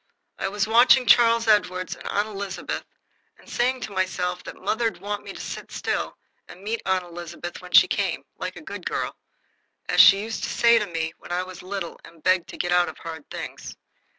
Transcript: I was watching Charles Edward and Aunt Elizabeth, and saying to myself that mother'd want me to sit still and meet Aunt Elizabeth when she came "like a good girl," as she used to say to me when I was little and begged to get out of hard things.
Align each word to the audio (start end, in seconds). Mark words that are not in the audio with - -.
I 0.39 0.47
was 0.47 0.67
watching 0.67 1.05
Charles 1.05 1.47
Edward 1.47 1.95
and 1.95 2.07
Aunt 2.07 2.27
Elizabeth, 2.29 2.83
and 3.37 3.47
saying 3.47 3.81
to 3.81 3.91
myself 3.91 4.43
that 4.45 4.55
mother'd 4.59 4.97
want 4.99 5.23
me 5.23 5.31
to 5.31 5.39
sit 5.39 5.71
still 5.71 6.17
and 6.47 6.63
meet 6.63 6.81
Aunt 6.87 7.03
Elizabeth 7.03 7.61
when 7.61 7.71
she 7.71 7.87
came 7.87 8.23
"like 8.35 8.55
a 8.55 8.61
good 8.63 8.83
girl," 8.83 9.15
as 9.87 10.01
she 10.01 10.23
used 10.23 10.41
to 10.43 10.49
say 10.49 10.79
to 10.79 10.87
me 10.87 11.13
when 11.19 11.31
I 11.31 11.43
was 11.43 11.61
little 11.61 11.99
and 12.03 12.23
begged 12.23 12.49
to 12.49 12.57
get 12.57 12.71
out 12.71 12.89
of 12.89 12.97
hard 12.97 13.29
things. 13.29 13.75